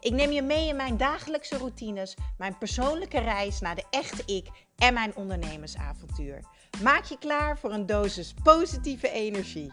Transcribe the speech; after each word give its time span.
Ik 0.00 0.12
neem 0.12 0.30
je 0.30 0.42
mee 0.42 0.68
in 0.68 0.76
mijn 0.76 0.96
dagelijkse 0.96 1.58
routines, 1.58 2.16
mijn 2.36 2.58
persoonlijke 2.58 3.18
reis 3.18 3.60
naar 3.60 3.74
de 3.74 3.84
echte 3.90 4.22
ik 4.26 4.46
en 4.76 4.94
mijn 4.94 5.16
ondernemersavontuur. 5.16 6.40
Maak 6.82 7.04
je 7.04 7.18
klaar 7.18 7.58
voor 7.58 7.72
een 7.72 7.86
dosis 7.86 8.34
positieve 8.42 9.10
energie. 9.10 9.72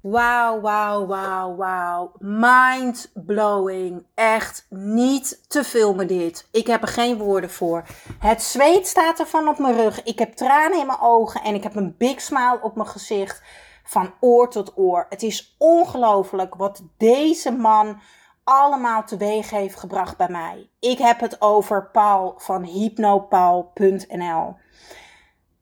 Wauw, 0.00 0.60
wauw, 0.60 1.06
wauw, 1.06 1.56
wauw. 1.56 2.12
Mind 2.18 3.10
blowing. 3.14 4.06
Echt 4.14 4.66
niet 4.68 5.44
te 5.48 5.64
filmen 5.64 6.06
dit. 6.06 6.48
Ik 6.50 6.66
heb 6.66 6.82
er 6.82 6.88
geen 6.88 7.16
woorden 7.16 7.50
voor. 7.50 7.84
Het 8.18 8.42
zweet 8.42 8.86
staat 8.86 9.18
ervan 9.18 9.48
op 9.48 9.58
mijn 9.58 9.76
rug. 9.76 10.02
Ik 10.02 10.18
heb 10.18 10.32
tranen 10.32 10.78
in 10.78 10.86
mijn 10.86 11.00
ogen 11.00 11.42
en 11.42 11.54
ik 11.54 11.62
heb 11.62 11.76
een 11.76 11.96
big 11.96 12.20
smile 12.20 12.58
op 12.62 12.74
mijn 12.76 12.88
gezicht 12.88 13.42
van 13.82 14.14
oor 14.20 14.50
tot 14.50 14.72
oor. 14.76 15.06
Het 15.08 15.22
is 15.22 15.54
ongelooflijk 15.58 16.54
wat 16.54 16.82
deze 16.96 17.52
man 17.52 18.00
allemaal 18.44 19.04
teweeg 19.04 19.50
heeft 19.50 19.78
gebracht 19.78 20.16
bij 20.16 20.28
mij. 20.28 20.70
Ik 20.80 20.98
heb 20.98 21.20
het 21.20 21.40
over 21.40 21.90
Paul 21.90 22.34
van 22.36 22.62
hypnopaul.nl. 22.62 24.56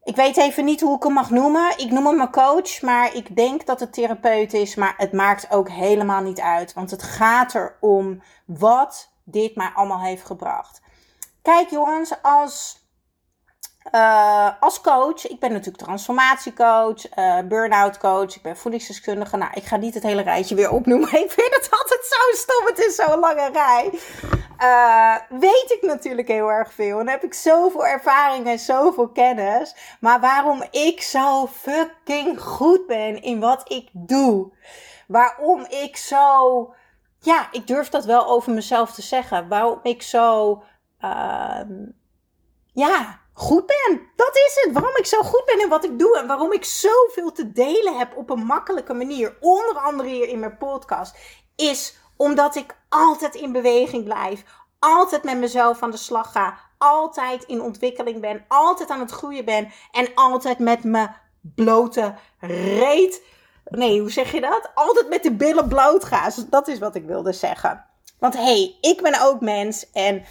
Ik 0.04 0.16
weet 0.16 0.36
even 0.36 0.64
niet 0.64 0.80
hoe 0.80 0.96
ik 0.96 1.02
hem 1.02 1.12
mag 1.12 1.30
noemen. 1.30 1.78
Ik 1.78 1.90
noem 1.90 2.06
hem 2.06 2.16
mijn 2.16 2.30
coach, 2.30 2.80
maar 2.80 3.14
ik 3.14 3.36
denk 3.36 3.66
dat 3.66 3.80
het 3.80 3.92
therapeut 3.92 4.52
is. 4.52 4.74
Maar 4.74 4.94
het 4.96 5.12
maakt 5.12 5.50
ook 5.50 5.68
helemaal 5.68 6.22
niet 6.22 6.40
uit, 6.40 6.72
want 6.72 6.90
het 6.90 7.02
gaat 7.02 7.54
erom 7.54 8.22
wat 8.44 9.12
dit 9.24 9.56
mij 9.56 9.70
allemaal 9.74 10.00
heeft 10.00 10.26
gebracht. 10.26 10.82
Kijk 11.42 11.70
jongens, 11.70 12.22
als 12.22 12.79
uh, 13.94 14.50
als 14.60 14.80
coach, 14.80 15.26
ik 15.28 15.40
ben 15.40 15.52
natuurlijk 15.52 15.84
transformatiecoach, 15.84 17.18
uh, 17.18 17.38
burn-out 17.48 17.98
coach, 17.98 18.36
ik 18.36 18.42
ben 18.42 18.56
voedingsdeskundige. 18.56 19.36
Nou, 19.36 19.50
ik 19.54 19.64
ga 19.64 19.76
niet 19.76 19.94
het 19.94 20.02
hele 20.02 20.22
rijtje 20.22 20.54
weer 20.54 20.70
opnoemen. 20.70 21.08
Ik 21.24 21.30
vind 21.30 21.54
het 21.54 21.68
altijd 21.70 22.04
zo 22.04 22.36
stom, 22.36 22.66
het 22.66 22.78
is 22.78 22.94
zo'n 22.94 23.18
lange 23.18 23.50
rij. 23.52 23.90
Uh, 24.62 25.40
weet 25.40 25.70
ik 25.70 25.82
natuurlijk 25.82 26.28
heel 26.28 26.50
erg 26.50 26.72
veel 26.72 27.00
en 27.00 27.08
heb 27.08 27.22
ik 27.22 27.34
zoveel 27.34 27.86
ervaring 27.86 28.46
en 28.46 28.58
zoveel 28.58 29.08
kennis. 29.08 29.74
Maar 30.00 30.20
waarom 30.20 30.62
ik 30.70 31.02
zo 31.02 31.46
fucking 31.46 32.40
goed 32.40 32.86
ben 32.86 33.22
in 33.22 33.40
wat 33.40 33.72
ik 33.72 33.88
doe. 33.92 34.52
Waarom 35.06 35.66
ik 35.68 35.96
zo, 35.96 36.74
ja, 37.20 37.48
ik 37.52 37.66
durf 37.66 37.88
dat 37.88 38.04
wel 38.04 38.26
over 38.26 38.52
mezelf 38.52 38.92
te 38.92 39.02
zeggen. 39.02 39.48
Waarom 39.48 39.80
ik 39.82 40.02
zo, 40.02 40.62
ja 42.72 43.19
goed 43.40 43.66
ben. 43.66 44.00
Dat 44.16 44.36
is 44.36 44.60
het. 44.64 44.72
Waarom 44.72 44.96
ik 44.96 45.06
zo 45.06 45.22
goed 45.22 45.44
ben 45.44 45.60
in 45.60 45.68
wat 45.68 45.84
ik 45.84 45.98
doe. 45.98 46.18
En 46.18 46.26
waarom 46.26 46.52
ik 46.52 46.64
zoveel 46.64 47.32
te 47.32 47.52
delen 47.52 47.98
heb 47.98 48.16
op 48.16 48.30
een 48.30 48.44
makkelijke 48.44 48.94
manier. 48.94 49.36
Onder 49.40 49.76
andere 49.76 50.08
hier 50.08 50.28
in 50.28 50.38
mijn 50.38 50.56
podcast. 50.56 51.16
Is 51.56 51.98
omdat 52.16 52.56
ik 52.56 52.76
altijd 52.88 53.34
in 53.34 53.52
beweging 53.52 54.04
blijf. 54.04 54.42
Altijd 54.78 55.22
met 55.24 55.38
mezelf 55.38 55.82
aan 55.82 55.90
de 55.90 55.96
slag 55.96 56.32
ga. 56.32 56.58
Altijd 56.78 57.44
in 57.44 57.62
ontwikkeling 57.62 58.20
ben. 58.20 58.44
Altijd 58.48 58.90
aan 58.90 59.00
het 59.00 59.10
groeien 59.10 59.44
ben. 59.44 59.72
En 59.90 60.08
altijd 60.14 60.58
met 60.58 60.84
mijn 60.84 61.16
blote 61.54 62.14
reet. 62.40 63.22
Nee, 63.64 64.00
hoe 64.00 64.10
zeg 64.10 64.32
je 64.32 64.40
dat? 64.40 64.70
Altijd 64.74 65.08
met 65.08 65.22
de 65.22 65.32
billen 65.32 65.68
bloot 65.68 66.04
ga. 66.04 66.30
Dat 66.50 66.68
is 66.68 66.78
wat 66.78 66.94
ik 66.94 67.04
wilde 67.04 67.32
zeggen. 67.32 67.89
Want 68.20 68.34
hé, 68.34 68.42
hey, 68.42 68.76
ik 68.80 69.02
ben 69.02 69.22
ook 69.22 69.40
mens 69.40 69.90
en 69.92 70.22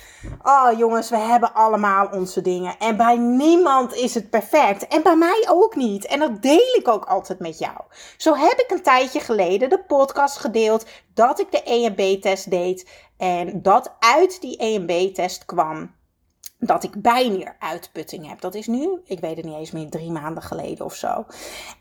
oh 0.44 0.78
jongens, 0.78 1.10
we 1.10 1.18
hebben 1.18 1.54
allemaal 1.54 2.08
onze 2.08 2.42
dingen. 2.42 2.78
En 2.80 2.98
bij 2.98 3.18
niemand 3.18 3.94
is 3.94 4.14
het 4.14 4.30
perfect. 4.30 4.88
En 4.88 5.04
bij 5.04 5.16
mij 5.16 5.46
ook 5.50 5.76
niet. 5.76 6.06
En 6.06 6.20
dat 6.20 6.42
deel 6.42 6.76
ik 6.78 6.88
ook 6.88 7.06
altijd 7.06 7.40
met 7.40 7.60
jou. 7.60 7.78
Zo 8.18 8.36
heb 8.36 8.60
ik 8.60 8.72
een 8.72 8.84
tijdje 8.84 9.20
geleden 9.20 9.70
de 9.70 9.84
podcast 9.84 10.38
gedeeld 10.38 10.86
dat 11.14 11.40
ik 11.40 11.52
de 11.52 11.64
EMB-test 11.64 12.50
deed. 12.50 12.90
En 13.18 13.62
dat 13.62 13.96
uit 14.00 14.42
die 14.42 14.58
EMB-test 14.58 15.46
kwam 15.46 15.98
dat 16.60 16.84
ik 16.84 17.02
bijnieruitputting 17.02 18.28
heb. 18.28 18.42
Dat 18.42 18.56
is 18.56 18.68
nu, 18.68 19.02
ik 19.06 19.20
weet 19.20 19.36
het 19.36 19.46
niet 19.46 19.56
eens 19.56 19.72
meer, 19.72 19.90
drie 19.90 20.12
maanden 20.12 20.44
geleden 20.44 20.86
of 20.86 20.96
zo. 20.96 21.26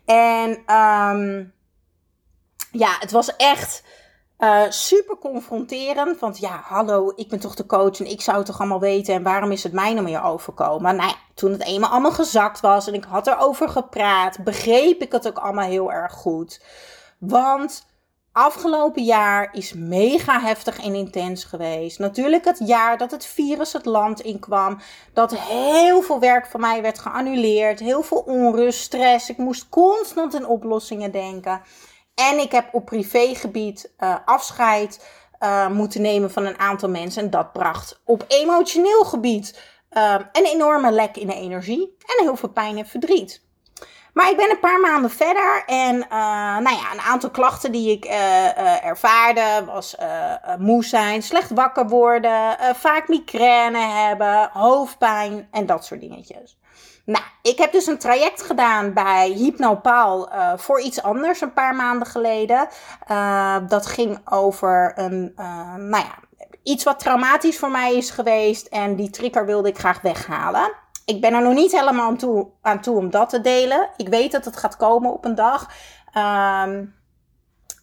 En 0.05 0.49
um, 0.75 1.53
ja, 2.71 2.95
het 2.99 3.11
was 3.11 3.35
echt 3.35 3.83
uh, 4.39 4.61
super 4.69 5.17
confronterend, 5.17 6.19
want 6.19 6.37
ja, 6.37 6.61
hallo, 6.63 7.11
ik 7.15 7.29
ben 7.29 7.39
toch 7.39 7.55
de 7.55 7.65
coach 7.65 7.99
en 7.99 8.09
ik 8.09 8.21
zou 8.21 8.37
het 8.37 8.45
toch 8.45 8.59
allemaal 8.59 8.79
weten 8.79 9.13
en 9.13 9.23
waarom 9.23 9.51
is 9.51 9.63
het 9.63 9.73
mij 9.73 9.93
nou 9.93 10.05
meer 10.05 10.23
overkomen? 10.23 10.95
Nou 10.95 11.13
toen 11.33 11.51
het 11.51 11.63
eenmaal 11.63 11.89
allemaal 11.89 12.11
gezakt 12.11 12.59
was 12.59 12.87
en 12.87 12.93
ik 12.93 13.03
had 13.03 13.27
erover 13.27 13.69
gepraat, 13.69 14.43
begreep 14.43 15.01
ik 15.01 15.11
het 15.11 15.27
ook 15.27 15.37
allemaal 15.37 15.69
heel 15.69 15.91
erg 15.91 16.13
goed. 16.13 16.61
Want 17.17 17.85
afgelopen 18.31 19.03
jaar 19.03 19.49
is 19.51 19.73
mega 19.73 20.39
heftig 20.39 20.79
en 20.79 20.95
intens 20.95 21.43
geweest. 21.43 21.99
Natuurlijk 21.99 22.45
het 22.45 22.61
jaar 22.65 22.97
dat 22.97 23.11
het 23.11 23.25
virus 23.25 23.73
het 23.73 23.85
land 23.85 24.19
inkwam, 24.19 24.79
dat 25.13 25.37
heel 25.37 26.01
veel 26.01 26.19
werk 26.19 26.47
van 26.47 26.59
mij 26.59 26.81
werd 26.81 26.99
geannuleerd, 26.99 27.79
heel 27.79 28.03
veel 28.03 28.23
onrust, 28.25 28.79
stress. 28.79 29.29
Ik 29.29 29.37
moest 29.37 29.69
constant 29.69 30.33
in 30.33 30.47
oplossingen 30.47 31.11
denken. 31.11 31.61
En 32.19 32.39
ik 32.39 32.51
heb 32.51 32.69
op 32.71 32.85
privégebied 32.85 33.91
uh, 33.99 34.15
afscheid 34.25 35.09
uh, 35.39 35.67
moeten 35.67 36.01
nemen 36.01 36.31
van 36.31 36.45
een 36.45 36.59
aantal 36.59 36.89
mensen. 36.89 37.23
En 37.23 37.29
dat 37.29 37.53
bracht 37.53 38.01
op 38.05 38.25
emotioneel 38.27 39.03
gebied 39.03 39.61
uh, 39.91 40.15
een 40.31 40.45
enorme 40.45 40.91
lek 40.91 41.17
in 41.17 41.27
de 41.27 41.35
energie. 41.35 41.97
En 41.99 42.25
heel 42.25 42.35
veel 42.35 42.49
pijn 42.49 42.77
en 42.77 42.85
verdriet. 42.87 43.47
Maar 44.13 44.29
ik 44.29 44.37
ben 44.37 44.49
een 44.49 44.59
paar 44.59 44.79
maanden 44.79 45.11
verder 45.11 45.63
en 45.65 45.97
nou 46.63 46.75
ja, 46.75 46.91
een 46.93 47.01
aantal 47.01 47.29
klachten 47.29 47.71
die 47.71 47.91
ik 47.91 48.05
ervaarde 48.83 49.65
was 49.65 49.95
moe 50.57 50.83
zijn, 50.83 51.23
slecht 51.23 51.49
wakker 51.49 51.87
worden, 51.87 52.57
vaak 52.75 53.07
migraine 53.07 53.79
hebben, 53.79 54.49
hoofdpijn 54.53 55.47
en 55.51 55.65
dat 55.65 55.85
soort 55.85 55.99
dingetjes. 55.99 56.58
Nou, 57.09 57.23
ik 57.41 57.57
heb 57.57 57.71
dus 57.71 57.87
een 57.87 57.97
traject 57.97 58.41
gedaan 58.41 58.93
bij 58.93 59.29
Hypnopaal 59.29 60.33
uh, 60.33 60.51
voor 60.55 60.81
iets 60.81 61.01
anders 61.01 61.41
een 61.41 61.53
paar 61.53 61.75
maanden 61.75 62.07
geleden. 62.07 62.67
Uh, 63.11 63.57
dat 63.67 63.85
ging 63.85 64.19
over 64.29 64.93
een, 64.95 65.33
uh, 65.37 65.75
nou 65.75 66.03
ja, 66.03 66.15
iets 66.63 66.83
wat 66.83 66.99
traumatisch 66.99 67.59
voor 67.59 67.71
mij 67.71 67.95
is 67.95 68.09
geweest. 68.09 68.67
En 68.67 68.95
die 68.95 69.09
trigger 69.09 69.45
wilde 69.45 69.69
ik 69.69 69.77
graag 69.77 70.01
weghalen. 70.01 70.71
Ik 71.05 71.21
ben 71.21 71.33
er 71.33 71.41
nog 71.41 71.53
niet 71.53 71.71
helemaal 71.71 72.07
aan 72.07 72.17
toe, 72.17 72.47
aan 72.61 72.81
toe 72.81 72.97
om 72.97 73.09
dat 73.09 73.29
te 73.29 73.41
delen. 73.41 73.89
Ik 73.97 74.07
weet 74.07 74.31
dat 74.31 74.45
het 74.45 74.57
gaat 74.57 74.77
komen 74.77 75.13
op 75.13 75.25
een 75.25 75.35
dag. 75.35 75.69
Um, 76.63 76.98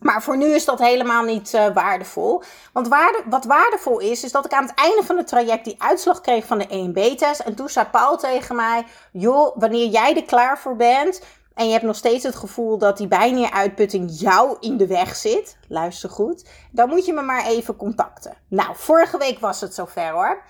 maar 0.01 0.23
voor 0.23 0.37
nu 0.37 0.47
is 0.47 0.65
dat 0.65 0.79
helemaal 0.79 1.25
niet 1.25 1.55
uh, 1.55 1.67
waardevol. 1.75 2.43
Want 2.73 2.89
wat 3.29 3.45
waardevol 3.45 3.99
is, 3.99 4.25
is 4.25 4.33
dat 4.33 4.45
ik 4.45 4.53
aan 4.53 4.67
het 4.67 4.75
einde 4.75 5.03
van 5.05 5.17
het 5.17 5.27
traject 5.27 5.65
die 5.65 5.83
uitslag 5.83 6.21
kreeg 6.21 6.47
van 6.47 6.59
de 6.59 6.67
EMB-test. 6.67 7.41
En 7.41 7.55
toen 7.55 7.69
zei 7.69 7.87
Paul 7.87 8.17
tegen 8.17 8.57
mij: 8.57 8.85
Joh, 9.13 9.57
wanneer 9.57 9.87
jij 9.87 10.17
er 10.17 10.25
klaar 10.25 10.59
voor 10.59 10.77
bent. 10.77 11.21
En 11.55 11.67
je 11.67 11.73
hebt 11.73 11.85
nog 11.85 11.97
steeds 11.97 12.25
het 12.25 12.37
gevoel 12.37 12.79
dat 12.79 12.97
die 12.97 13.09
bijnieruitputting 13.09 14.11
jou 14.21 14.57
in 14.61 14.77
de 14.77 14.87
weg 14.87 15.17
zit. 15.17 15.57
Luister 15.69 16.11
goed. 16.11 16.49
Dan 16.71 16.89
moet 16.89 17.07
je 17.07 17.13
me 17.13 17.23
maar 17.23 17.45
even 17.47 17.77
contacten. 17.77 18.37
Nou, 18.49 18.69
vorige 18.75 19.19
week 19.19 19.39
was 19.39 19.61
het 19.61 19.75
zover 19.75 20.11
hoor. 20.11 20.43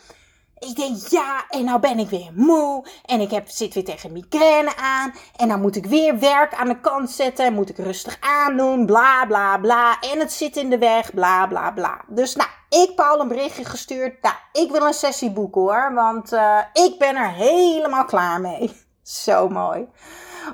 Ik 0.59 0.77
denk, 0.77 0.97
ja, 0.97 1.45
en 1.49 1.65
nou 1.65 1.81
ben 1.81 1.99
ik 1.99 2.09
weer 2.09 2.31
moe. 2.35 2.85
En 3.05 3.21
ik 3.21 3.31
heb, 3.31 3.49
zit 3.49 3.75
weer 3.75 3.85
tegen 3.85 4.13
migraine 4.13 4.77
aan. 4.77 5.15
En 5.37 5.49
dan 5.49 5.61
moet 5.61 5.77
ik 5.77 5.87
weer 5.87 6.19
werk 6.19 6.55
aan 6.55 6.69
de 6.69 6.81
kant 6.81 7.11
zetten. 7.11 7.53
Moet 7.53 7.69
ik 7.69 7.79
rustig 7.79 8.17
aandoen. 8.21 8.87
Bla, 8.87 9.27
bla, 9.27 9.59
bla. 9.59 10.01
En 10.01 10.19
het 10.19 10.33
zit 10.33 10.57
in 10.57 10.71
de 10.71 10.79
weg. 10.79 11.15
Bla, 11.15 11.47
bla, 11.47 11.71
bla. 11.71 12.05
Dus 12.09 12.37
nou, 12.37 12.49
ik 12.69 12.93
Paul 12.95 13.21
een 13.21 13.29
berichtje 13.29 13.65
gestuurd. 13.65 14.23
Nou, 14.23 14.35
ik 14.53 14.71
wil 14.71 14.87
een 14.87 14.93
sessie 14.93 15.31
boeken 15.31 15.61
hoor. 15.61 15.95
Want 15.95 16.33
uh, 16.33 16.59
ik 16.73 16.99
ben 16.99 17.17
er 17.17 17.31
helemaal 17.31 18.05
klaar 18.05 18.41
mee. 18.41 18.73
Zo 19.03 19.49
mooi. 19.49 19.89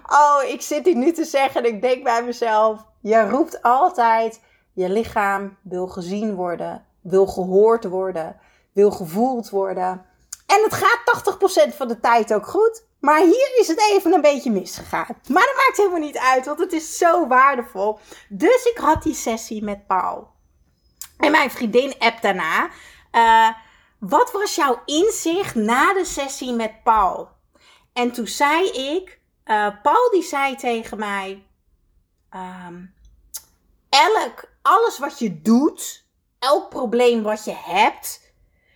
Oh, 0.07 0.43
ik 0.49 0.63
zit 0.63 0.85
hier 0.85 0.97
nu 0.97 1.13
te 1.13 1.25
zeggen 1.25 1.65
en 1.65 1.75
ik 1.75 1.83
denk 1.83 2.05
bij 2.05 2.25
mezelf. 2.25 2.87
Je 3.01 3.29
roept 3.29 3.63
altijd. 3.63 4.41
Je 4.73 4.89
lichaam 4.89 5.57
wil 5.63 5.87
gezien 5.87 6.35
worden. 6.35 6.85
Wil 7.01 7.27
gehoord 7.27 7.85
worden 7.85 8.37
wil 8.73 8.91
gevoeld 8.91 9.51
worden. 9.51 10.07
En 10.47 10.63
het 10.63 10.75
gaat 10.75 11.73
80% 11.73 11.77
van 11.77 11.89
de 11.89 12.01
tijd 12.01 12.35
ook 12.35 12.47
goed. 12.47 12.85
Maar 13.01 13.21
hier 13.21 13.59
is 13.59 13.69
het 13.69 13.89
even 13.91 14.13
een 14.13 14.21
beetje 14.21 14.51
misgegaan. 14.51 15.07
Maar 15.29 15.47
dat 15.47 15.57
maakt 15.57 15.77
helemaal 15.77 15.99
niet 15.99 16.19
uit, 16.19 16.47
want 16.47 16.59
het 16.59 16.73
is 16.73 16.99
zo 16.99 17.27
waardevol. 17.27 17.99
Dus 18.29 18.65
ik 18.65 18.79
had 18.79 19.03
die 19.03 19.15
sessie 19.15 19.65
met 19.65 19.87
Paul. 19.87 20.31
En 21.19 21.31
mijn 21.31 21.51
vriendin 21.51 21.95
app 21.99 22.23
daarna. 22.23 22.71
Uh, 23.13 23.49
wat 23.99 24.33
was 24.33 24.55
jouw 24.55 24.83
inzicht 24.85 25.55
na 25.55 25.93
de 25.93 26.05
sessie 26.05 26.53
met 26.53 26.83
Paul? 26.83 27.29
En 27.93 28.13
toen 28.13 28.27
zei 28.27 28.69
ik, 28.69 29.21
uh, 29.45 29.69
Paul 29.83 30.11
die 30.11 30.23
zei 30.23 30.57
tegen 30.57 30.99
mij, 30.99 31.47
um, 32.35 32.95
elk, 33.89 34.45
alles 34.63 34.99
wat 34.99 35.19
je 35.19 35.43
doet, 35.43 36.07
elk 36.39 36.69
probleem 36.69 37.23
wat 37.23 37.45
je 37.45 37.55
hebt, 37.55 38.32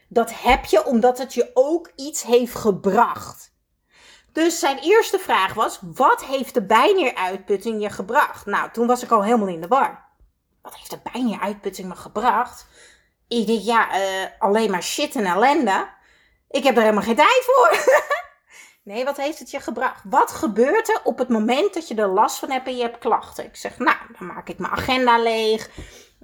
dat 0.08 0.32
heb 0.34 0.64
je 0.64 0.84
omdat 0.84 1.18
het 1.18 1.34
je 1.34 1.50
ook 1.54 1.92
iets 1.96 2.22
heeft 2.22 2.54
gebracht. 2.54 3.54
Dus 4.32 4.58
zijn 4.58 4.78
eerste 4.78 5.18
vraag 5.18 5.54
was: 5.54 5.78
wat 5.82 6.24
heeft 6.24 6.54
de 6.54 6.62
bijneeruitputting 6.62 7.82
je 7.82 7.90
gebracht? 7.90 8.46
Nou, 8.46 8.70
toen 8.70 8.86
was 8.86 9.02
ik 9.02 9.10
al 9.10 9.24
helemaal 9.24 9.48
in 9.48 9.60
de 9.60 9.68
war. 9.68 10.04
Wat 10.62 10.76
heeft 10.76 10.90
de 10.90 11.10
bijneeruitputting 11.12 11.88
me 11.88 11.94
gebracht? 11.94 12.66
Ik 13.28 13.46
denk, 13.46 13.60
ja, 13.60 13.98
uh, 13.98 14.26
alleen 14.38 14.70
maar 14.70 14.82
shit 14.82 15.14
en 15.14 15.24
ellende. 15.24 15.88
Ik 16.50 16.64
heb 16.64 16.76
er 16.76 16.82
helemaal 16.82 17.02
geen 17.02 17.16
tijd 17.16 17.42
voor. 17.44 18.02
nee, 18.92 19.04
wat 19.04 19.16
heeft 19.16 19.38
het 19.38 19.50
je 19.50 19.60
gebracht? 19.60 20.02
Wat 20.04 20.30
gebeurt 20.30 20.88
er 20.88 21.00
op 21.04 21.18
het 21.18 21.28
moment 21.28 21.74
dat 21.74 21.88
je 21.88 21.94
er 21.94 22.08
last 22.08 22.38
van 22.38 22.50
hebt 22.50 22.66
en 22.66 22.76
je 22.76 22.82
hebt 22.82 22.98
klachten? 22.98 23.44
Ik 23.44 23.56
zeg, 23.56 23.78
nou, 23.78 23.96
dan 24.18 24.26
maak 24.26 24.48
ik 24.48 24.58
mijn 24.58 24.72
agenda 24.72 25.18
leeg. 25.18 25.70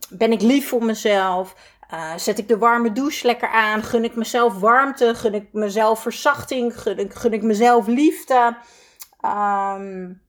Ben 0.08 0.32
ik 0.32 0.40
lief 0.40 0.69
voor 0.69 0.84
mezelf? 0.84 1.55
Uh, 1.94 2.12
zet 2.16 2.38
ik 2.38 2.48
de 2.48 2.58
warme 2.58 2.92
douche 2.92 3.26
lekker 3.26 3.48
aan? 3.48 3.82
Gun 3.82 4.04
ik 4.04 4.14
mezelf 4.14 4.58
warmte? 4.58 5.14
Gun 5.14 5.34
ik 5.34 5.48
mezelf 5.52 6.00
verzachting? 6.00 6.80
Gun 6.80 6.98
ik, 6.98 7.14
gun 7.14 7.32
ik 7.32 7.42
mezelf 7.42 7.86
liefde? 7.86 8.56
Um, 9.20 10.22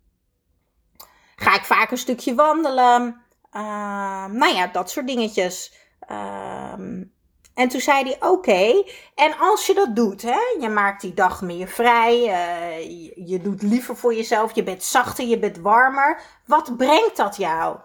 ga 1.35 1.55
ik 1.55 1.63
vaak 1.63 1.91
een 1.91 1.97
stukje 1.97 2.35
wandelen? 2.35 3.21
Uh, 3.53 4.25
nou 4.25 4.53
ja, 4.55 4.67
dat 4.67 4.89
soort 4.91 5.07
dingetjes. 5.07 5.73
Um, 6.11 7.13
en 7.53 7.67
toen 7.67 7.81
zei 7.81 8.03
hij: 8.03 8.29
Oké, 8.29 8.83
en 9.15 9.37
als 9.39 9.65
je 9.65 9.73
dat 9.73 9.95
doet, 9.95 10.21
hè, 10.21 10.39
je 10.59 10.69
maakt 10.69 11.01
die 11.01 11.13
dag 11.13 11.41
meer 11.41 11.67
vrij, 11.67 12.21
je, 12.21 13.21
je, 13.25 13.41
doet 13.41 13.61
liever 13.61 13.97
voor 13.97 14.13
jezelf, 14.15 14.55
je 14.55 14.63
bent 14.63 14.83
zachter, 14.83 15.25
je 15.25 15.39
bent 15.39 15.57
warmer. 15.57 16.21
Wat 16.45 16.77
brengt 16.77 17.17
dat 17.17 17.37
jou? 17.37 17.77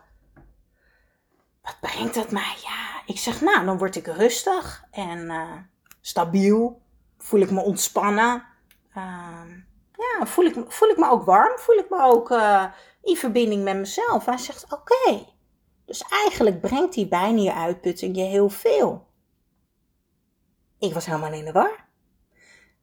Wat 1.68 1.90
brengt 1.90 2.14
dat 2.14 2.30
mij? 2.30 2.56
Ja, 2.62 3.02
ik 3.06 3.18
zeg: 3.18 3.40
Nou, 3.40 3.64
dan 3.64 3.78
word 3.78 3.96
ik 3.96 4.06
rustig 4.06 4.84
en 4.90 5.18
uh, 5.18 5.56
stabiel. 6.00 6.82
Voel 7.18 7.40
ik 7.40 7.50
me 7.50 7.60
ontspannen. 7.60 8.44
Uh, 8.96 9.42
ja, 9.92 10.26
voel 10.26 10.44
ik, 10.44 10.64
voel 10.68 10.88
ik 10.88 10.96
me 10.96 11.10
ook 11.10 11.24
warm. 11.24 11.58
Voel 11.58 11.76
ik 11.76 11.90
me 11.90 12.02
ook 12.02 12.30
uh, 12.30 12.64
in 13.02 13.16
verbinding 13.16 13.64
met 13.64 13.76
mezelf. 13.76 14.24
Hij 14.24 14.38
zegt: 14.38 14.72
Oké. 14.72 15.26
Dus 15.84 16.02
eigenlijk 16.02 16.60
brengt 16.60 16.94
die 16.94 17.08
bijnieruitputting 17.08 18.16
je 18.16 18.22
heel 18.22 18.48
veel. 18.48 19.06
Ik 20.78 20.94
was 20.94 21.06
helemaal 21.06 21.32
in 21.32 21.44
de 21.44 21.52
war. 21.52 21.86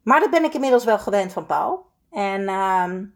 Maar 0.01 0.19
dat 0.19 0.29
ben 0.29 0.43
ik 0.43 0.53
inmiddels 0.53 0.83
wel 0.83 0.99
gewend 0.99 1.33
van 1.33 1.45
Paul. 1.45 1.85
En 2.11 2.49
um, 2.49 3.15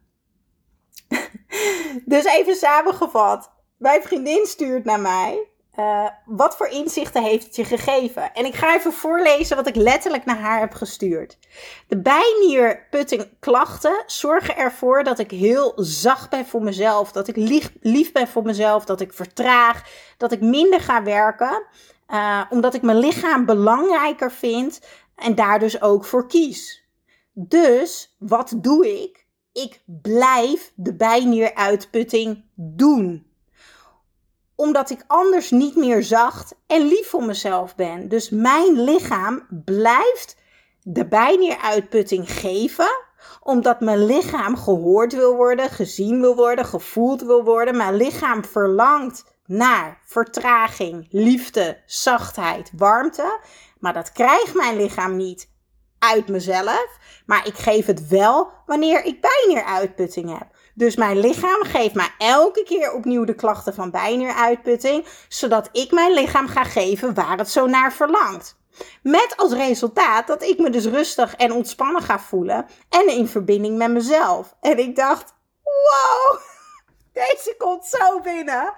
dus 2.06 2.26
even 2.26 2.56
samengevat. 2.56 3.52
Mijn 3.78 4.02
vriendin 4.02 4.46
stuurt 4.46 4.86
naar 4.86 5.00
mij. 5.00 5.49
Uh, 5.78 6.10
wat 6.26 6.58
voor 6.58 6.68
inzichten 6.68 7.24
heeft 7.24 7.46
het 7.46 7.56
je 7.56 7.64
gegeven? 7.64 8.34
En 8.34 8.46
ik 8.46 8.56
ga 8.56 8.76
even 8.76 8.94
voorlezen 8.94 9.56
wat 9.56 9.68
ik 9.68 9.76
letterlijk 9.76 10.26
naar 10.26 10.40
haar 10.40 10.60
heb 10.60 10.74
gestuurd. 10.74 11.38
De 11.88 12.02
bijnierputting 12.02 13.30
klachten 13.40 14.04
zorgen 14.06 14.58
ervoor 14.58 15.04
dat 15.04 15.20
ik 15.20 15.32
heel 15.32 15.72
zacht 15.76 16.30
ben 16.30 16.46
voor 16.46 16.62
mezelf. 16.62 17.12
Dat 17.12 17.28
ik 17.28 17.36
lief, 17.36 17.72
lief 17.82 18.12
ben 18.12 18.28
voor 18.28 18.44
mezelf. 18.44 18.86
Dat 18.86 19.02
ik 19.02 19.14
vertraag. 19.14 19.84
Dat 20.18 20.32
ik 20.32 20.42
minder 20.42 20.82
ga 20.82 21.04
werken. 21.04 21.64
Uh, 22.10 22.42
omdat 22.50 22.74
ik 22.74 22.82
mijn 22.82 23.00
lichaam 23.00 23.46
belangrijker 23.46 24.32
vind. 24.32 24.82
En 25.16 25.36
daar 25.36 25.60
dus 25.60 25.82
ook 25.82 26.06
voor 26.06 26.28
kies. 26.28 26.88
Dus 27.34 28.16
wat 28.18 28.54
doe 28.58 29.02
ik? 29.02 29.26
Ik 29.54 29.82
blijf 29.86 30.72
de 30.76 30.96
bijnieruitputting 30.96 32.44
doen 32.56 33.29
omdat 34.60 34.90
ik 34.90 35.04
anders 35.08 35.52
niet 35.52 35.76
meer 35.76 36.04
zacht 36.04 36.56
en 36.68 36.88
lief 36.88 37.10
voor 37.10 37.24
mezelf 37.24 37.76
ben. 37.76 38.10
Dus 38.10 38.30
mijn 38.30 38.84
lichaam 38.84 39.48
blijft 39.66 40.36
de 40.82 41.08
bijneeruitputting 41.08 42.32
geven, 42.32 42.90
omdat 43.44 43.80
mijn 43.80 44.06
lichaam 44.06 44.58
gehoord 44.58 45.14
wil 45.14 45.36
worden, 45.36 45.70
gezien 45.70 46.22
wil 46.22 46.36
worden, 46.36 46.66
gevoeld 46.66 47.22
wil 47.22 47.44
worden. 47.44 47.78
Mijn 47.78 47.96
lichaam 47.96 48.46
verlangt 48.46 49.24
naar 49.46 50.02
vertraging, 50.06 51.08
liefde, 51.10 51.82
zachtheid, 51.86 52.72
warmte. 52.76 53.40
Maar 53.80 53.94
dat 53.94 54.12
krijgt 54.12 54.54
mijn 54.54 54.78
lichaam 54.78 55.16
niet 55.16 55.50
uit 56.00 56.28
mezelf. 56.28 56.98
Maar 57.26 57.48
ik 57.48 57.56
geef 57.56 57.86
het 57.86 58.08
wel 58.08 58.52
wanneer 58.66 59.04
ik 59.04 59.22
bijneeruitputting 59.22 60.38
heb. 60.38 60.48
Dus 60.80 60.96
mijn 60.96 61.20
lichaam 61.20 61.64
geeft 61.64 61.94
mij 61.94 62.10
elke 62.18 62.64
keer 62.64 62.94
opnieuw 62.94 63.24
de 63.24 63.36
klachten 63.36 63.74
van 63.74 63.92
bijnieruitputting, 63.92 65.06
zodat 65.28 65.70
ik 65.72 65.92
mijn 65.92 66.14
lichaam 66.14 66.48
ga 66.48 66.64
geven 66.64 67.14
waar 67.14 67.38
het 67.38 67.50
zo 67.50 67.68
naar 67.68 67.94
verlangt. 67.94 68.58
Met 69.02 69.34
als 69.38 69.54
resultaat 69.54 70.28
dat 70.28 70.44
ik 70.44 70.60
me 70.60 70.70
dus 70.70 70.86
rustig 70.86 71.36
en 71.36 71.52
ontspannen 71.52 72.02
ga 72.02 72.20
voelen 72.20 72.66
en 72.90 73.08
in 73.08 73.28
verbinding 73.28 73.78
met 73.78 73.92
mezelf. 73.92 74.56
En 74.62 74.78
ik 74.78 74.96
dacht, 74.96 75.34
wow, 75.64 76.40
deze 77.24 77.56
komt 77.58 77.86
zo 77.86 78.20
binnen. 78.22 78.74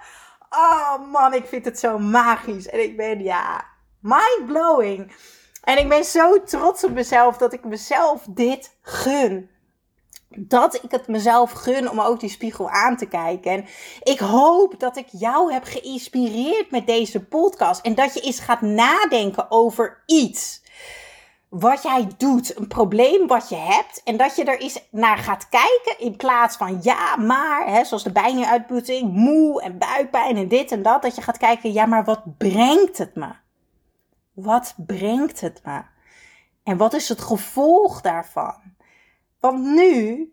Oh 0.50 1.12
man, 1.12 1.34
ik 1.34 1.46
vind 1.46 1.64
het 1.64 1.78
zo 1.78 1.98
magisch. 1.98 2.66
En 2.66 2.82
ik 2.82 2.96
ben, 2.96 3.22
ja, 3.22 3.64
mind 4.00 4.46
blowing. 4.46 5.12
En 5.62 5.78
ik 5.78 5.88
ben 5.88 6.04
zo 6.04 6.42
trots 6.42 6.84
op 6.84 6.90
mezelf 6.90 7.36
dat 7.36 7.52
ik 7.52 7.64
mezelf 7.64 8.26
dit 8.28 8.76
gun 8.80 9.50
dat 10.38 10.74
ik 10.74 10.90
het 10.90 11.08
mezelf 11.08 11.50
gun 11.50 11.90
om 11.90 12.00
ook 12.00 12.20
die 12.20 12.30
spiegel 12.30 12.70
aan 12.70 12.96
te 12.96 13.06
kijken. 13.06 13.52
En 13.52 13.64
ik 14.02 14.18
hoop 14.18 14.74
dat 14.78 14.96
ik 14.96 15.06
jou 15.10 15.52
heb 15.52 15.64
geïnspireerd 15.64 16.70
met 16.70 16.86
deze 16.86 17.24
podcast. 17.24 17.84
En 17.84 17.94
dat 17.94 18.14
je 18.14 18.20
eens 18.20 18.40
gaat 18.40 18.60
nadenken 18.60 19.50
over 19.50 20.02
iets. 20.06 20.62
Wat 21.48 21.82
jij 21.82 22.08
doet, 22.16 22.58
een 22.58 22.68
probleem 22.68 23.26
wat 23.26 23.48
je 23.48 23.56
hebt. 23.56 24.02
En 24.04 24.16
dat 24.16 24.36
je 24.36 24.44
er 24.44 24.60
eens 24.60 24.88
naar 24.90 25.18
gaat 25.18 25.48
kijken. 25.48 25.98
In 25.98 26.16
plaats 26.16 26.56
van 26.56 26.78
ja, 26.82 27.16
maar, 27.16 27.66
hè, 27.66 27.84
zoals 27.84 28.02
de 28.02 28.12
bijnieruitputting, 28.12 29.12
moe 29.12 29.62
en 29.62 29.78
buikpijn 29.78 30.36
en 30.36 30.48
dit 30.48 30.72
en 30.72 30.82
dat. 30.82 31.02
Dat 31.02 31.14
je 31.14 31.22
gaat 31.22 31.38
kijken, 31.38 31.72
ja, 31.72 31.86
maar 31.86 32.04
wat 32.04 32.38
brengt 32.38 32.98
het 32.98 33.14
me? 33.14 33.28
Wat 34.32 34.74
brengt 34.76 35.40
het 35.40 35.60
me? 35.64 35.82
En 36.62 36.76
wat 36.76 36.94
is 36.94 37.08
het 37.08 37.20
gevolg 37.20 38.00
daarvan? 38.00 38.54
Want 39.42 39.58
nu 39.58 40.32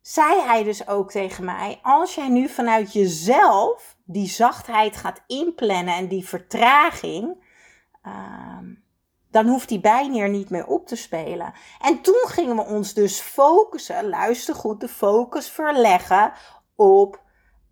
zei 0.00 0.40
hij 0.40 0.62
dus 0.64 0.88
ook 0.88 1.10
tegen 1.10 1.44
mij: 1.44 1.78
als 1.82 2.14
jij 2.14 2.28
nu 2.28 2.48
vanuit 2.48 2.92
jezelf 2.92 3.96
die 4.04 4.28
zachtheid 4.28 4.96
gaat 4.96 5.22
inplannen 5.26 5.94
en 5.94 6.08
die 6.08 6.28
vertraging, 6.28 7.44
uh, 8.06 8.58
dan 9.30 9.46
hoeft 9.46 9.68
die 9.68 9.80
bijneer 9.80 10.28
niet 10.28 10.50
meer 10.50 10.66
op 10.66 10.86
te 10.86 10.96
spelen. 10.96 11.52
En 11.80 12.00
toen 12.00 12.24
gingen 12.26 12.56
we 12.56 12.62
ons 12.62 12.94
dus 12.94 13.20
focussen, 13.20 14.08
luister 14.08 14.54
goed, 14.54 14.80
de 14.80 14.88
focus 14.88 15.50
verleggen 15.50 16.32
op 16.74 17.20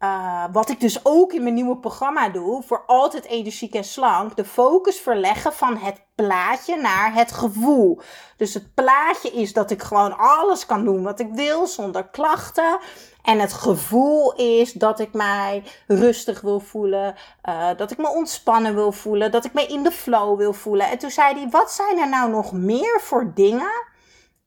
uh, 0.04 0.44
wat 0.52 0.68
ik 0.68 0.80
dus 0.80 1.00
ook 1.02 1.32
in 1.32 1.42
mijn 1.42 1.54
nieuwe 1.54 1.76
programma 1.76 2.28
doe, 2.28 2.62
voor 2.62 2.82
altijd 2.86 3.24
energiek 3.24 3.74
en 3.74 3.84
slank, 3.84 4.36
de 4.36 4.44
focus 4.44 5.00
verleggen 5.00 5.52
van 5.52 5.76
het 5.76 6.04
plaatje 6.14 6.76
naar 6.76 7.14
het 7.14 7.32
gevoel. 7.32 8.00
Dus 8.36 8.54
het 8.54 8.74
plaatje 8.74 9.30
is 9.30 9.52
dat 9.52 9.70
ik 9.70 9.82
gewoon 9.82 10.18
alles 10.18 10.66
kan 10.66 10.84
doen 10.84 11.02
wat 11.02 11.20
ik 11.20 11.28
wil 11.32 11.66
zonder 11.66 12.08
klachten. 12.08 12.78
En 13.22 13.38
het 13.38 13.52
gevoel 13.52 14.34
is 14.34 14.72
dat 14.72 15.00
ik 15.00 15.12
mij 15.12 15.62
rustig 15.86 16.40
wil 16.40 16.60
voelen, 16.60 17.14
uh, 17.48 17.68
dat 17.76 17.90
ik 17.90 17.98
me 17.98 18.08
ontspannen 18.08 18.74
wil 18.74 18.92
voelen, 18.92 19.30
dat 19.30 19.44
ik 19.44 19.52
me 19.52 19.66
in 19.66 19.82
de 19.82 19.92
flow 19.92 20.38
wil 20.38 20.52
voelen. 20.52 20.90
En 20.90 20.98
toen 20.98 21.10
zei 21.10 21.34
hij, 21.34 21.48
wat 21.50 21.72
zijn 21.72 21.98
er 21.98 22.08
nou 22.08 22.30
nog 22.30 22.52
meer 22.52 23.00
voor 23.00 23.32
dingen 23.34 23.92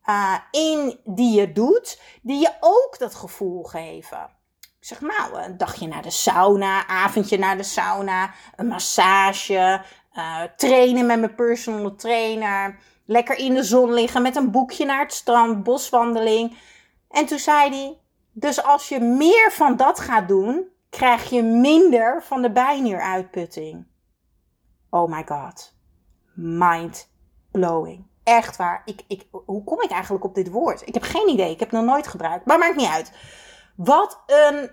uh, 0.09 0.33
in 0.51 0.99
die 1.05 1.39
je 1.39 1.51
doet, 1.51 2.01
die 2.21 2.39
je 2.39 2.51
ook 2.59 2.99
dat 2.99 3.15
gevoel 3.15 3.63
geven? 3.63 4.36
Zeg 4.87 5.01
nou, 5.01 5.43
een 5.43 5.57
dagje 5.57 5.87
naar 5.87 6.01
de 6.01 6.11
sauna, 6.11 6.87
avondje 6.87 7.37
naar 7.37 7.57
de 7.57 7.63
sauna, 7.63 8.31
een 8.55 8.67
massage, 8.67 9.81
uh, 10.13 10.41
trainen 10.55 11.05
met 11.05 11.19
mijn 11.19 11.35
personal 11.35 11.95
trainer, 11.95 12.79
lekker 13.05 13.37
in 13.37 13.53
de 13.53 13.63
zon 13.63 13.93
liggen 13.93 14.21
met 14.21 14.35
een 14.35 14.51
boekje 14.51 14.85
naar 14.85 14.99
het 14.99 15.13
strand, 15.13 15.63
boswandeling. 15.63 16.57
En 17.09 17.25
toen 17.25 17.39
zei 17.39 17.69
hij, 17.69 17.97
dus 18.31 18.63
als 18.63 18.89
je 18.89 18.99
meer 18.99 19.51
van 19.51 19.75
dat 19.75 19.99
gaat 19.99 20.27
doen, 20.27 20.67
krijg 20.89 21.29
je 21.29 21.43
minder 21.43 22.23
van 22.23 22.41
de 22.41 22.51
bijnieruitputting. 22.51 23.87
Oh 24.89 25.09
my 25.09 25.23
god. 25.25 25.75
Mind 26.33 27.09
blowing. 27.51 28.05
Echt 28.23 28.55
waar. 28.55 28.81
Ik, 28.85 29.03
ik, 29.07 29.27
hoe 29.31 29.63
kom 29.63 29.81
ik 29.81 29.91
eigenlijk 29.91 30.23
op 30.23 30.35
dit 30.35 30.49
woord? 30.49 30.87
Ik 30.87 30.93
heb 30.93 31.03
geen 31.03 31.29
idee. 31.29 31.51
Ik 31.51 31.59
heb 31.59 31.71
het 31.71 31.79
nog 31.79 31.89
nooit 31.89 32.07
gebruikt. 32.07 32.45
Maar 32.45 32.59
maakt 32.59 32.75
niet 32.75 32.89
uit. 32.89 33.11
Wat 33.75 34.23
een 34.25 34.71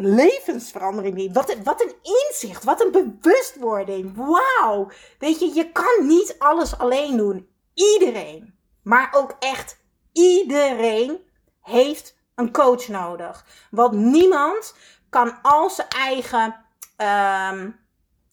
levensverandering. 0.00 1.32
Wat, 1.32 1.56
wat 1.64 1.82
een 1.82 1.94
inzicht, 2.02 2.64
wat 2.64 2.80
een 2.80 2.90
bewustwording. 2.90 4.16
Wauw. 4.16 4.90
Weet 5.18 5.38
je, 5.38 5.54
je 5.54 5.72
kan 5.72 6.06
niet 6.06 6.34
alles 6.38 6.78
alleen 6.78 7.16
doen. 7.16 7.48
Iedereen, 7.74 8.54
maar 8.82 9.08
ook 9.16 9.36
echt 9.38 9.78
iedereen 10.12 11.18
heeft 11.62 12.16
een 12.34 12.52
coach 12.52 12.88
nodig. 12.88 13.44
Want 13.70 13.92
niemand 13.92 14.74
kan 15.10 15.42
al 15.42 15.70
zijn 15.70 15.88
eigen 15.88 16.64
ehm, 16.96 17.70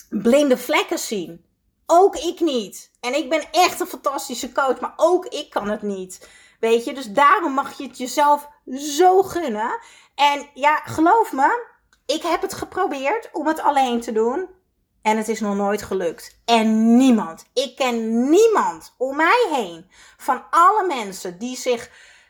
blinde 0.10 0.58
vlekken 0.58 1.00
zien. 1.00 1.46
Ook 1.86 2.16
ik 2.16 2.40
niet. 2.40 2.92
En 3.00 3.16
ik 3.16 3.30
ben 3.30 3.52
echt 3.52 3.80
een 3.80 3.88
fantastische 3.88 4.52
coach, 4.52 4.80
maar 4.80 4.94
ook 4.96 5.26
ik 5.26 5.50
kan 5.50 5.70
het 5.70 5.82
niet. 5.82 6.30
Weet 6.60 6.86
je, 6.86 6.94
dus 6.94 7.12
daarom 7.12 7.54
mag 7.54 7.78
je 7.78 7.88
het 7.88 7.98
jezelf 7.98 8.50
zo 8.76 9.24
gunnen. 9.24 9.80
En 10.16 10.50
ja, 10.54 10.76
geloof 10.76 11.32
me, 11.32 11.66
ik 12.06 12.22
heb 12.22 12.42
het 12.42 12.54
geprobeerd 12.54 13.30
om 13.32 13.48
het 13.48 13.62
alleen 13.62 14.02
te 14.02 14.12
doen. 14.12 14.48
En 15.02 15.18
het 15.18 15.28
is 15.28 15.40
nog 15.40 15.56
nooit 15.56 15.82
gelukt. 15.82 16.42
En 16.46 16.98
niemand, 16.98 17.46
ik 17.54 17.76
ken 17.76 18.30
niemand 18.30 18.96
om 18.98 19.16
mij 19.16 19.48
heen 19.52 19.86
van 20.18 20.44
alle 20.50 20.88
mensen 20.88 21.40
die 21.40 21.58
zich 21.58 21.90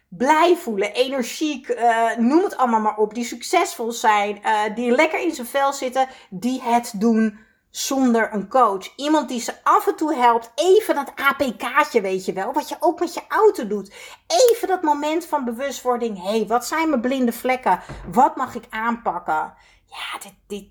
blij 0.10 0.55
voelen, 0.55 0.94
energiek, 0.94 1.70
eh, 1.70 2.15
noem 2.17 2.44
het 2.44 2.58
allemaal 2.58 2.79
maar 2.79 2.98
op, 2.98 3.13
die 3.13 3.25
succesvol 3.25 3.91
zijn, 3.91 4.44
eh, 4.44 4.75
die 4.75 4.91
lekker 4.91 5.20
in 5.22 5.36
zijn 5.36 5.48
vel 5.48 5.74
zitten, 5.74 6.08
die 6.29 6.62
het 6.62 6.94
doen 6.96 7.39
zonder 7.77 8.34
een 8.34 8.48
coach. 8.48 8.96
Iemand 8.96 9.29
die 9.29 9.39
ze 9.39 9.53
af 9.63 9.88
en 9.88 9.96
toe 9.96 10.15
helpt, 10.15 10.51
even 10.55 10.96
dat 10.96 11.12
APK'tje 11.15 12.01
weet 12.01 12.25
je 12.25 12.34
wel, 12.34 12.53
wat 12.53 12.70
je 12.70 12.75
ook 12.79 13.00
met 13.00 13.13
je 13.13 13.22
auto 13.27 13.67
doet. 13.67 13.94
Even 14.27 14.67
dat 14.67 14.82
moment 14.82 15.25
van 15.25 15.46
bewustwording, 15.46 16.22
hé, 16.22 16.29
hey, 16.29 16.48
wat 16.48 16.65
zijn 16.65 16.89
mijn 16.89 17.01
blinde 17.01 17.32
vlekken? 17.32 17.79
Wat 18.12 18.36
mag 18.36 18.55
ik 18.55 18.63
aanpakken? 18.70 19.53
Ja, 19.86 20.20
dit, 20.22 20.34
dit, 20.48 20.65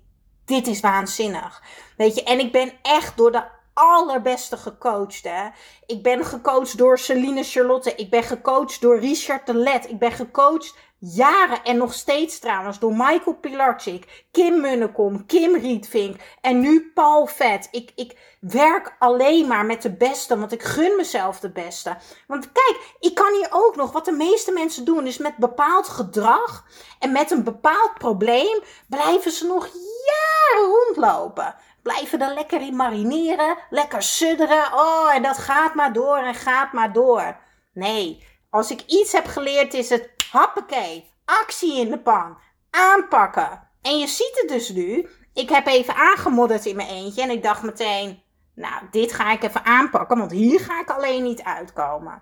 dit 0.45 0.67
is 0.67 0.79
waanzinnig. 0.79 1.63
Weet 1.97 2.15
je, 2.15 2.23
en 2.23 2.39
ik 2.39 2.51
ben 2.51 2.73
echt 2.81 3.17
door 3.17 3.31
de 3.31 3.43
allerbeste 3.73 4.57
gecoacht. 4.57 5.23
Hè? 5.23 5.47
Ik 5.85 6.03
ben 6.03 6.25
gecoacht 6.25 6.77
door 6.77 6.99
Celine 6.99 7.43
Charlotte. 7.43 7.95
Ik 7.95 8.09
ben 8.09 8.23
gecoacht 8.23 8.81
door 8.81 8.99
Richard 8.99 9.45
de 9.45 9.53
Let. 9.53 9.89
Ik 9.89 9.99
ben 9.99 10.11
gecoacht 10.11 10.75
jaren 10.99 11.63
en 11.63 11.77
nog 11.77 11.93
steeds 11.93 12.39
trouwens 12.39 12.79
door 12.79 12.91
Michael 12.91 13.37
Pilarczyk, 13.41 14.25
Kim 14.31 14.61
Munnekom, 14.61 15.25
Kim 15.25 15.55
Rietvink 15.55 16.21
en 16.41 16.59
nu 16.59 16.91
Paul 16.93 17.25
Vet. 17.25 17.67
Ik, 17.71 17.91
ik 17.95 18.37
werk 18.39 18.95
alleen 18.99 19.47
maar 19.47 19.65
met 19.65 19.81
de 19.81 19.91
beste, 19.91 20.39
want 20.39 20.51
ik 20.51 20.63
gun 20.63 20.95
mezelf 20.95 21.39
de 21.39 21.51
beste. 21.51 21.97
Want 22.27 22.51
kijk, 22.51 22.95
ik 22.99 23.15
kan 23.15 23.33
hier 23.33 23.47
ook 23.51 23.75
nog, 23.75 23.91
wat 23.91 24.05
de 24.05 24.11
meeste 24.11 24.51
mensen 24.51 24.85
doen, 24.85 25.07
is 25.07 25.17
met 25.17 25.37
bepaald 25.37 25.87
gedrag 25.87 26.65
en 26.99 27.11
met 27.11 27.31
een 27.31 27.43
bepaald 27.43 27.93
probleem 27.97 28.59
blijven 28.89 29.31
ze 29.31 29.45
nog 29.45 29.69
jaren 30.05 30.69
rondlopen 30.69 31.55
blijven 31.85 32.21
er 32.21 32.33
lekker 32.33 32.61
in 32.61 32.75
marineren, 32.75 33.57
lekker 33.69 34.03
sudderen. 34.03 34.73
Oh, 34.73 35.15
en 35.15 35.23
dat 35.23 35.37
gaat 35.37 35.73
maar 35.73 35.93
door 35.93 36.17
en 36.17 36.35
gaat 36.35 36.73
maar 36.73 36.93
door. 36.93 37.37
Nee, 37.73 38.23
als 38.49 38.71
ik 38.71 38.83
iets 38.87 39.11
heb 39.11 39.25
geleerd 39.25 39.73
is 39.73 39.89
het 39.89 40.14
happakee, 40.31 41.11
actie 41.25 41.79
in 41.79 41.89
de 41.89 41.99
pan, 41.99 42.37
aanpakken. 42.69 43.67
En 43.81 43.99
je 43.99 44.07
ziet 44.07 44.39
het 44.41 44.49
dus 44.49 44.69
nu. 44.69 45.09
Ik 45.33 45.49
heb 45.49 45.67
even 45.67 45.95
aangemodderd 45.95 46.65
in 46.65 46.75
mijn 46.75 46.89
eentje 46.89 47.21
en 47.21 47.29
ik 47.29 47.43
dacht 47.43 47.63
meteen, 47.63 48.23
nou, 48.55 48.83
dit 48.91 49.13
ga 49.13 49.31
ik 49.31 49.43
even 49.43 49.65
aanpakken, 49.65 50.17
want 50.17 50.31
hier 50.31 50.59
ga 50.59 50.79
ik 50.81 50.89
alleen 50.89 51.23
niet 51.23 51.43
uitkomen. 51.43 52.21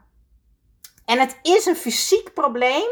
En 1.06 1.20
het 1.20 1.40
is 1.42 1.66
een 1.66 1.76
fysiek 1.76 2.34
probleem 2.34 2.88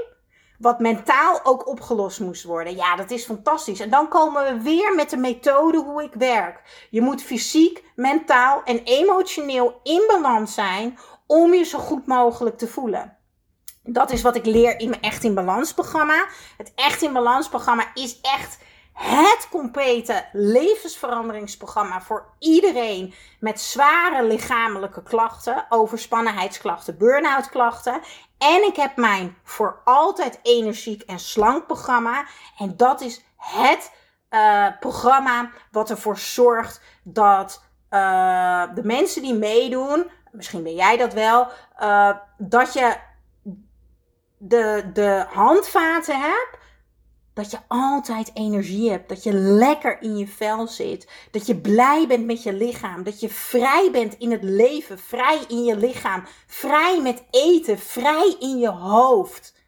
wat 0.62 0.80
mentaal 0.80 1.40
ook 1.44 1.68
opgelost 1.68 2.20
moest 2.20 2.44
worden. 2.44 2.76
Ja, 2.76 2.96
dat 2.96 3.12
is 3.12 3.26
fantastisch. 3.26 3.80
En 3.80 3.90
dan 3.90 4.08
komen 4.08 4.44
we 4.44 4.62
weer 4.62 4.96
met 4.96 5.10
de 5.10 5.18
methode 5.18 5.78
hoe 5.78 6.04
ik 6.04 6.14
werk. 6.14 6.88
Je 6.90 7.02
moet 7.02 7.24
fysiek, 7.24 7.84
mentaal 7.96 8.64
en 8.64 8.84
emotioneel 8.84 9.80
in 9.84 10.04
balans 10.08 10.54
zijn 10.54 10.98
om 11.28 11.54
je 11.54 11.64
zo 11.64 11.80
goed 11.80 12.08
mogelijk 12.08 12.58
te 12.58 12.68
voelen. 12.68 13.18
Dat 13.84 14.12
is 14.12 14.22
wat 14.22 14.36
ik 14.36 14.46
leer 14.46 14.80
in 14.80 14.90
mijn 14.90 15.02
Echt 15.02 15.24
in 15.24 15.34
Balans 15.34 15.74
programma. 15.74 16.26
Het 16.58 16.72
Echt 16.76 17.02
in 17.02 17.14
Balans 17.14 17.50
programma 17.50 17.86
is 17.94 18.22
echt 18.22 18.60
het 18.94 19.48
complete 19.50 20.26
levensveranderingsprogramma 20.32 22.02
voor 22.02 22.26
iedereen 22.40 23.14
met 23.40 23.62
zware 23.62 24.24
lichamelijke 24.24 25.04
klachten, 25.04 25.66
overspannenheidsklachten, 25.70 26.98
burn-out 26.98 27.50
klachten. 27.50 28.02
En 28.38 28.68
ik 28.68 28.76
heb 28.76 28.96
mijn 28.96 29.38
voor 29.44 29.82
altijd 29.84 30.40
energiek 30.44 31.02
en 31.02 31.20
slank 31.20 31.68
programma. 31.68 32.26
En 32.58 32.78
dat 32.78 33.02
is 33.02 33.24
het 33.38 33.92
uh, 34.30 34.68
programma 34.80 35.52
wat 35.72 35.90
ervoor 35.90 36.18
zorgt 36.18 36.82
dat 37.04 37.64
uh, 37.90 38.64
de 38.74 38.84
mensen 38.84 39.22
die 39.22 39.34
meedoen, 39.34 40.10
misschien 40.32 40.64
ben 40.64 40.76
jij 40.76 40.98
dat 40.98 41.14
wel, 41.14 41.48
uh, 41.82 42.10
dat 42.38 42.74
je 42.74 42.96
de, 44.44 44.90
de 44.94 45.26
handvaten 45.30 46.20
hebt 46.20 46.58
dat 47.34 47.52
je 47.52 47.58
altijd 47.68 48.32
energie 48.34 48.90
hebt. 48.90 49.10
Dat 49.10 49.24
je 49.24 49.34
lekker 49.34 50.02
in 50.02 50.18
je 50.18 50.28
vel 50.28 50.68
zit. 50.68 51.10
Dat 51.32 51.46
je 51.46 51.56
blij 51.56 52.08
bent 52.08 52.26
met 52.26 52.44
je 52.44 52.54
lichaam. 52.54 53.04
Dat 53.04 53.20
je 53.20 53.30
vrij 53.30 53.90
bent 53.92 54.18
in 54.18 54.32
het 54.32 54.44
leven. 54.44 55.00
Vrij 55.00 55.40
in 55.48 55.64
je 55.64 55.78
lichaam. 55.78 56.24
Vrij 56.48 57.02
met 57.02 57.24
eten. 57.32 57.80
Vrij 57.80 58.36
in 58.40 58.58
je 58.58 58.70
hoofd. 58.70 59.60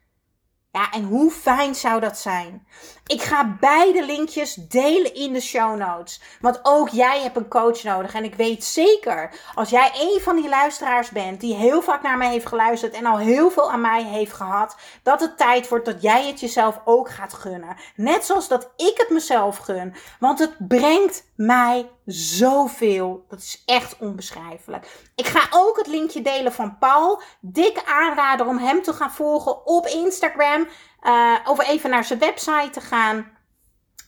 Ja, 0.72 0.90
en 0.90 1.04
hoe 1.04 1.30
fijn 1.30 1.74
zou 1.74 2.00
dat 2.00 2.18
zijn? 2.18 2.66
Ik 3.06 3.22
ga 3.22 3.56
beide 3.60 4.04
linkjes 4.04 4.54
delen 4.54 5.14
in 5.14 5.32
de 5.32 5.40
show 5.40 5.78
notes. 5.78 6.20
Want 6.40 6.60
ook 6.62 6.88
jij 6.88 7.20
hebt 7.20 7.36
een 7.36 7.48
coach 7.48 7.82
nodig. 7.82 8.14
En 8.14 8.24
ik 8.24 8.34
weet 8.34 8.64
zeker, 8.64 9.30
als 9.54 9.70
jij 9.70 9.92
een 9.94 10.20
van 10.22 10.36
die 10.36 10.48
luisteraars 10.48 11.10
bent 11.10 11.40
die 11.40 11.54
heel 11.54 11.82
vaak 11.82 12.02
naar 12.02 12.18
mij 12.18 12.30
heeft 12.30 12.46
geluisterd 12.46 12.94
en 12.94 13.06
al 13.06 13.18
heel 13.18 13.50
veel 13.50 13.72
aan 13.72 13.80
mij 13.80 14.02
heeft 14.02 14.32
gehad, 14.32 14.76
dat 15.02 15.20
het 15.20 15.36
tijd 15.36 15.68
wordt 15.68 15.84
dat 15.84 16.02
jij 16.02 16.26
het 16.26 16.40
jezelf 16.40 16.80
ook 16.84 17.10
gaat 17.10 17.32
gunnen. 17.32 17.76
Net 17.96 18.24
zoals 18.24 18.48
dat 18.48 18.70
ik 18.76 18.94
het 18.96 19.10
mezelf 19.10 19.56
gun. 19.56 19.94
Want 20.18 20.38
het 20.38 20.68
brengt 20.68 21.24
mij 21.36 21.90
zoveel. 22.06 23.24
Dat 23.28 23.38
is 23.38 23.62
echt 23.66 23.96
onbeschrijfelijk. 23.98 24.86
Ik 25.14 25.26
ga 25.26 25.46
ook 25.50 25.76
het 25.76 25.86
linkje 25.86 26.22
delen 26.22 26.52
van 26.52 26.78
Paul. 26.78 27.22
Dikke 27.40 27.86
aanrader 27.86 28.46
om 28.46 28.58
hem 28.58 28.82
te 28.82 28.92
gaan 28.92 29.12
volgen 29.12 29.66
op 29.66 29.86
Instagram. 29.86 30.68
Uh, 31.06 31.34
of 31.44 31.68
even 31.68 31.90
naar 31.90 32.04
zijn 32.04 32.18
website 32.18 32.70
te 32.70 32.80
gaan. 32.80 33.32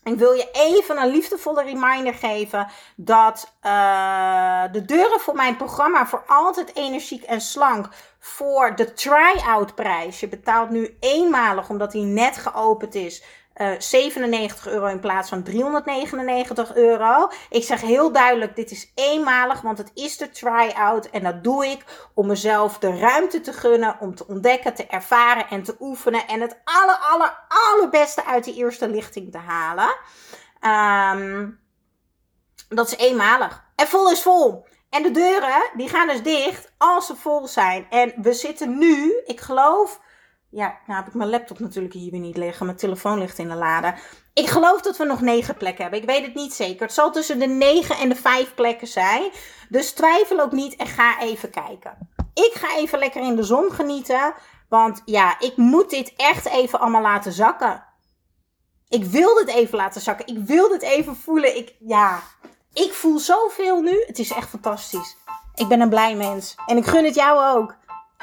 Ik 0.03 0.19
wil 0.19 0.33
je 0.33 0.49
even 0.53 1.03
een 1.03 1.11
liefdevolle 1.11 1.62
reminder 1.62 2.15
geven 2.15 2.69
dat 2.97 3.57
uh, 3.62 4.62
de 4.73 4.85
deuren 4.85 5.21
voor 5.21 5.35
mijn 5.35 5.57
programma 5.57 6.07
voor 6.07 6.25
altijd 6.26 6.75
energiek 6.76 7.23
en 7.23 7.41
slank 7.41 7.88
voor 8.19 8.76
de 8.76 8.93
try-out 8.93 9.75
prijs. 9.75 10.21
Je 10.21 10.29
betaalt 10.29 10.71
nu 10.71 10.97
eenmalig 11.00 11.69
omdat 11.69 11.93
hij 11.93 12.03
net 12.03 12.37
geopend 12.37 12.95
is. 12.95 13.23
Uh, 13.56 13.70
97 13.78 14.66
euro 14.66 14.86
in 14.86 15.00
plaats 15.00 15.28
van 15.28 15.42
399 15.42 16.75
euro. 16.75 17.28
Ik 17.50 17.64
zeg 17.64 17.80
heel 17.80 18.12
duidelijk, 18.12 18.56
dit 18.56 18.70
is 18.70 18.92
eenmalig, 18.94 19.60
want 19.60 19.78
het 19.78 19.90
is 19.94 20.16
de 20.16 20.30
try-out. 20.30 21.10
En 21.10 21.22
dat 21.22 21.44
doe 21.44 21.66
ik 21.66 21.84
om 22.14 22.26
mezelf 22.26 22.78
de 22.78 22.98
ruimte 22.98 23.40
te 23.40 23.52
gunnen, 23.52 23.96
om 24.00 24.14
te 24.14 24.26
ontdekken, 24.26 24.75
te 24.75 24.86
ervaren 24.86 25.48
en 25.48 25.62
te 25.62 25.76
oefenen. 25.80 26.26
En 26.26 26.40
het 26.40 26.60
aller, 26.64 26.96
aller, 26.96 27.38
allerbeste 27.48 28.25
uit 28.25 28.44
de 28.44 28.54
eerste 28.54 28.88
lichting 28.88 29.32
te 29.32 29.38
halen. 29.38 29.96
Um, 30.60 31.60
dat 32.68 32.86
is 32.86 32.96
eenmalig. 32.96 33.64
En 33.76 33.86
vol 33.86 34.10
is 34.10 34.22
vol. 34.22 34.66
En 34.90 35.02
de 35.02 35.10
deuren, 35.10 35.70
die 35.76 35.88
gaan 35.88 36.06
dus 36.06 36.22
dicht 36.22 36.72
als 36.78 37.06
ze 37.06 37.16
vol 37.16 37.46
zijn. 37.46 37.86
En 37.90 38.14
we 38.16 38.32
zitten 38.32 38.78
nu, 38.78 39.22
ik 39.25 39.40
geloof... 39.40 40.00
Ja, 40.50 40.79
nou 40.87 40.99
heb 40.99 41.09
ik 41.09 41.15
mijn 41.15 41.31
laptop 41.31 41.59
natuurlijk 41.59 41.95
hier 41.95 42.11
weer 42.11 42.21
niet 42.21 42.37
liggen. 42.37 42.67
Mijn 42.67 42.79
telefoon 42.79 43.19
ligt 43.19 43.38
in 43.38 43.49
de 43.49 43.55
lade. 43.55 43.95
Ik 44.35 44.47
geloof 44.47 44.81
dat 44.81 44.97
we 44.97 45.05
nog 45.05 45.21
negen 45.21 45.57
plekken 45.57 45.83
hebben. 45.83 46.00
Ik 46.00 46.07
weet 46.09 46.25
het 46.25 46.35
niet 46.35 46.53
zeker. 46.55 46.83
Het 46.83 46.93
zal 46.93 47.12
tussen 47.12 47.38
de 47.38 47.47
negen 47.47 47.97
en 47.97 48.09
de 48.09 48.17
vijf 48.17 48.55
plekken 48.55 48.87
zijn. 48.87 49.31
Dus 49.69 49.93
twijfel 49.93 50.41
ook 50.41 50.53
niet 50.53 50.76
en 50.76 50.87
ga 50.87 51.21
even 51.21 51.50
kijken. 51.50 52.11
Ik 52.35 52.53
ga 52.55 52.76
even 52.76 52.99
lekker 52.99 53.23
in 53.23 53.37
de 53.37 53.43
zon 53.43 53.73
genieten. 53.73 54.35
Want 54.69 55.03
ja, 55.05 55.41
ik 55.41 55.57
moet 55.57 55.91
dit 55.91 56.12
echt 56.17 56.47
even 56.47 56.81
allemaal 56.81 57.03
laten 57.03 57.33
zakken. 57.33 57.85
Ik 58.88 59.05
wil 59.05 59.35
dit 59.35 59.49
even 59.49 59.76
laten 59.76 60.00
zakken. 60.00 60.26
Ik 60.26 60.38
wil 60.38 60.69
dit 60.69 60.83
even 60.83 61.17
voelen. 61.17 61.57
Ik, 61.57 61.75
ja, 61.79 62.23
ik 62.73 62.93
voel 62.93 63.19
zoveel 63.19 63.81
nu. 63.81 64.05
Het 64.07 64.19
is 64.19 64.33
echt 64.33 64.49
fantastisch. 64.49 65.17
Ik 65.55 65.69
ben 65.69 65.81
een 65.81 65.88
blij 65.88 66.17
mens. 66.17 66.55
En 66.67 66.76
ik 66.76 66.87
gun 66.87 67.05
het 67.05 67.15
jou 67.15 67.59
ook. 67.59 67.76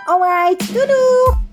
Alright, 0.06 0.74
doei 0.74 0.88
doei! 0.88 1.53